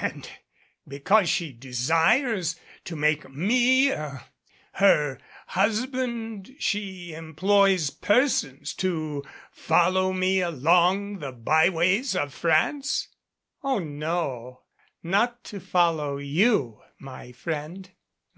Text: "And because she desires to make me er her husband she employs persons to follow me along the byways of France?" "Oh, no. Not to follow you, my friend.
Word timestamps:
"And 0.00 0.26
because 0.88 1.28
she 1.28 1.52
desires 1.52 2.58
to 2.84 2.96
make 2.96 3.28
me 3.30 3.90
er 3.90 4.22
her 4.76 5.20
husband 5.48 6.56
she 6.58 7.12
employs 7.12 7.90
persons 7.90 8.72
to 8.76 9.22
follow 9.50 10.10
me 10.14 10.40
along 10.40 11.18
the 11.18 11.32
byways 11.32 12.16
of 12.16 12.32
France?" 12.32 13.08
"Oh, 13.62 13.78
no. 13.78 14.62
Not 15.02 15.44
to 15.52 15.60
follow 15.60 16.16
you, 16.16 16.80
my 16.98 17.32
friend. 17.32 17.90